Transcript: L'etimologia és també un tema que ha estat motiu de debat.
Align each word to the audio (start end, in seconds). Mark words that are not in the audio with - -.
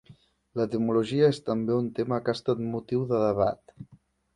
L'etimologia 0.59 1.29
és 1.35 1.41
també 1.51 1.77
un 1.85 1.93
tema 2.01 2.21
que 2.25 2.35
ha 2.35 2.39
estat 2.41 2.67
motiu 2.75 3.09
de 3.15 3.25
debat. 3.31 3.81